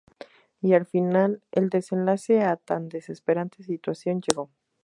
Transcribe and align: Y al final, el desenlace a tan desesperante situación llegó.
Y 0.61 0.73
al 0.73 0.87
final, 0.87 1.43
el 1.51 1.69
desenlace 1.69 2.41
a 2.41 2.55
tan 2.57 2.89
desesperante 2.89 3.61
situación 3.63 4.19
llegó. 4.21 4.49